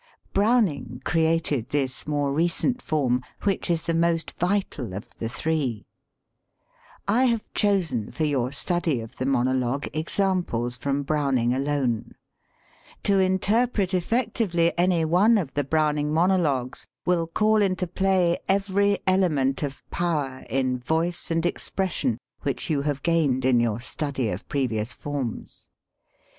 [0.33, 5.85] Browning created this more recent form, which is the most vital of the three.
[7.07, 10.07] I have chosen for your study of 202 DRAMATIC MONOLOGUE AND PLAY the monologue
[10.39, 12.15] examples from Browning alone.
[13.03, 19.03] To interpret effectively any one of the Brown ing monologues will call into play every
[19.05, 24.29] ele ment of power in voice and expression which you have gained in your study
[24.29, 25.69] of previous forms.